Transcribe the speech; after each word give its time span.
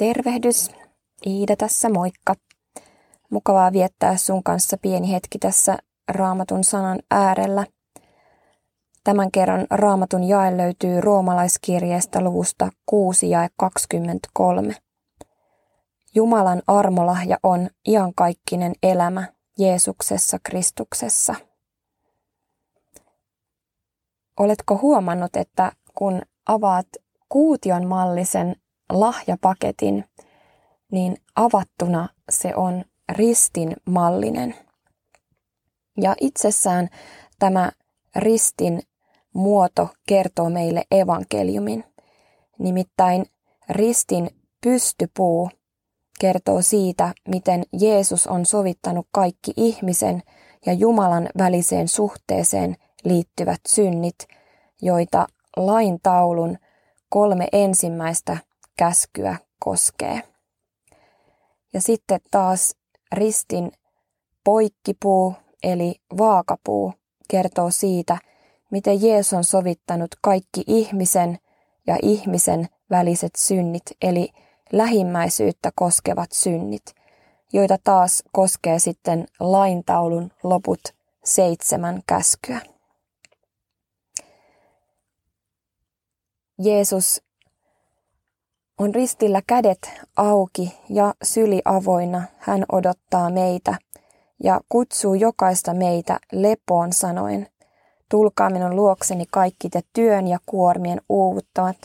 Tervehdys, 0.00 0.70
Iida 1.26 1.56
tässä 1.56 1.88
moikka. 1.88 2.34
Mukavaa 3.30 3.72
viettää 3.72 4.16
sun 4.16 4.42
kanssa 4.42 4.76
pieni 4.82 5.12
hetki 5.12 5.38
tässä 5.38 5.78
raamatun 6.08 6.64
sanan 6.64 6.98
äärellä. 7.10 7.66
Tämän 9.04 9.30
kerran 9.30 9.66
raamatun 9.70 10.24
jae 10.24 10.56
löytyy 10.56 11.00
roomalaiskirjeestä 11.00 12.20
luvusta 12.20 12.70
6 12.86 13.30
ja 13.30 13.48
23. 13.56 14.74
Jumalan 16.14 16.62
armolahja 16.66 17.38
on 17.42 17.68
iankaikkinen 17.88 18.72
elämä 18.82 19.24
Jeesuksessa 19.58 20.38
Kristuksessa. 20.42 21.34
Oletko 24.38 24.78
huomannut, 24.82 25.36
että 25.36 25.72
kun 25.94 26.22
avaat 26.46 26.86
kuution 27.28 27.86
mallisen 27.86 28.56
lahjapaketin, 28.90 30.04
niin 30.92 31.16
avattuna 31.36 32.08
se 32.30 32.54
on 32.56 32.84
ristin 33.12 33.76
mallinen. 33.84 34.54
Ja 35.96 36.14
itsessään 36.20 36.88
tämä 37.38 37.72
ristin 38.16 38.82
muoto 39.34 39.88
kertoo 40.08 40.50
meille 40.50 40.84
evankeliumin. 40.90 41.84
Nimittäin 42.58 43.26
ristin 43.68 44.30
pystypuu 44.60 45.50
kertoo 46.20 46.62
siitä, 46.62 47.14
miten 47.28 47.62
Jeesus 47.80 48.26
on 48.26 48.46
sovittanut 48.46 49.06
kaikki 49.12 49.52
ihmisen 49.56 50.22
ja 50.66 50.72
Jumalan 50.72 51.28
väliseen 51.38 51.88
suhteeseen 51.88 52.76
liittyvät 53.04 53.60
synnit, 53.68 54.16
joita 54.82 55.26
lain 55.56 55.98
taulun 56.02 56.58
kolme 57.08 57.48
ensimmäistä 57.52 58.36
käskyä 58.80 59.36
koskee. 59.58 60.22
Ja 61.72 61.80
sitten 61.80 62.20
taas 62.30 62.76
ristin 63.12 63.72
poikkipuu 64.44 65.34
eli 65.62 65.94
vaakapuu 66.18 66.94
kertoo 67.28 67.70
siitä, 67.70 68.18
miten 68.70 69.02
Jeesus 69.02 69.32
on 69.32 69.44
sovittanut 69.44 70.10
kaikki 70.20 70.64
ihmisen 70.66 71.38
ja 71.86 71.96
ihmisen 72.02 72.68
väliset 72.90 73.32
synnit, 73.36 73.82
eli 74.02 74.28
lähimmäisyyttä 74.72 75.72
koskevat 75.74 76.32
synnit, 76.32 76.94
joita 77.52 77.78
taas 77.84 78.22
koskee 78.32 78.78
sitten 78.78 79.26
laintaulun 79.40 80.30
loput 80.42 80.80
seitsemän 81.24 82.02
käskyä. 82.06 82.60
Jeesus 86.58 87.29
on 88.80 88.94
ristillä 88.94 89.42
kädet 89.46 89.90
auki 90.16 90.78
ja 90.88 91.14
syli 91.22 91.62
avoinna. 91.64 92.22
Hän 92.38 92.64
odottaa 92.72 93.30
meitä 93.30 93.74
ja 94.44 94.60
kutsuu 94.68 95.14
jokaista 95.14 95.74
meitä 95.74 96.18
lepoon 96.32 96.92
sanoen, 96.92 97.46
tulkaa 98.10 98.50
minun 98.50 98.76
luokseni 98.76 99.24
kaikki 99.30 99.68
te 99.70 99.80
työn 99.92 100.28
ja 100.28 100.38
kuormien 100.46 101.00
uuvuttavat, 101.08 101.76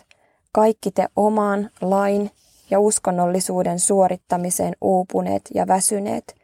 kaikki 0.51 0.91
te 0.91 1.07
omaan 1.16 1.69
lain 1.81 2.31
ja 2.69 2.79
uskonnollisuuden 2.79 3.79
suorittamiseen 3.79 4.73
uupuneet 4.81 5.41
ja 5.53 5.67
väsyneet. 5.67 6.35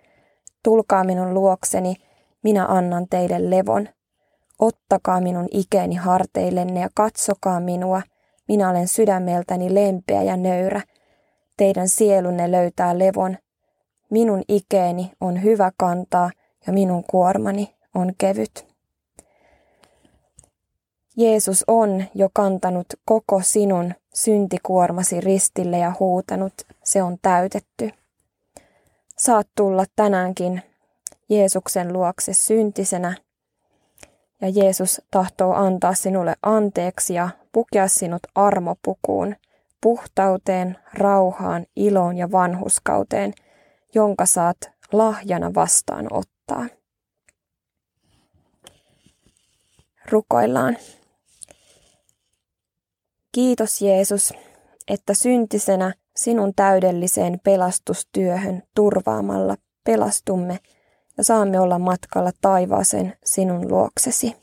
Tulkaa 0.63 1.03
minun 1.03 1.33
luokseni, 1.33 1.95
minä 2.44 2.66
annan 2.66 3.05
teille 3.09 3.49
levon. 3.49 3.89
Ottakaa 4.59 5.22
minun 5.22 5.47
ikeeni 5.52 5.95
harteillenne 5.95 6.79
ja 6.79 6.89
katsokaa 6.94 7.59
minua, 7.59 8.01
minä 8.47 8.69
olen 8.69 8.88
sydämeltäni 8.88 9.75
lempeä 9.75 10.24
ja 10.24 10.38
nöyrä. 10.38 10.81
Teidän 11.57 11.90
sielunne 11.90 12.52
löytää 12.52 13.00
levon. 13.00 13.38
Minun 14.09 14.44
ikeeni 14.47 15.12
on 15.22 15.44
hyvä 15.44 15.72
kantaa 15.78 16.31
ja 16.68 16.74
minun 16.74 17.03
kuormani 17.03 17.75
on 17.96 18.13
kevyt. 18.18 18.68
Jeesus 21.18 21.63
on 21.68 22.03
jo 22.16 22.30
kantanut 22.34 22.88
koko 23.06 23.41
sinun 23.44 23.94
syntikuormasi 24.13 25.22
ristille 25.22 25.78
ja 25.78 25.94
huutanut, 26.00 26.53
se 26.84 27.03
on 27.03 27.18
täytetty. 27.22 27.91
Saat 29.18 29.47
tulla 29.56 29.85
tänäänkin 29.96 30.62
Jeesuksen 31.30 31.94
luokse 31.94 32.34
syntisenä 32.34 33.16
ja 34.41 34.50
Jeesus 34.50 35.02
tahtoo 35.12 35.53
antaa 35.53 35.94
sinulle 35.94 36.35
anteeksi 36.41 37.13
ja 37.13 37.29
pukea 37.52 37.88
sinut 37.88 38.22
armopukuun, 38.35 39.35
puhtauteen, 39.81 40.78
rauhaan, 40.94 41.66
iloon 41.75 42.18
ja 42.18 42.31
vanhuskauteen, 42.31 43.34
jonka 43.96 44.25
saat 44.25 44.57
lahjana 44.91 45.53
vastaanottaa. 45.53 46.66
Rukoillaan. 50.09 50.78
Kiitos 53.31 53.81
Jeesus, 53.81 54.34
että 54.88 55.13
syntisenä 55.13 55.94
sinun 56.16 56.53
täydelliseen 56.56 57.40
pelastustyöhön 57.44 58.63
turvaamalla 58.75 59.56
pelastumme 59.84 60.59
ja 61.21 61.25
saamme 61.25 61.59
olla 61.59 61.79
matkalla 61.79 62.31
taivaaseen 62.41 63.13
sinun 63.25 63.71
luoksesi. 63.71 64.35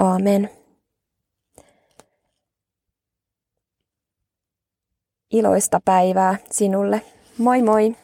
Aamen. 0.00 0.50
Iloista 5.30 5.80
päivää 5.84 6.36
sinulle. 6.50 7.02
Moi 7.38 7.62
moi! 7.62 7.96